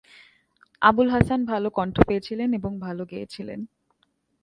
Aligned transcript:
আবুল 0.81 1.07
হাসান 1.09 1.39
ভাল 1.45 1.63
কন্ঠ 1.69 1.95
পেয়েছিলেন 2.07 2.49
এবং 2.53 2.71
ভাল 2.79 2.97
গেয়েছিলেন। 3.03 3.59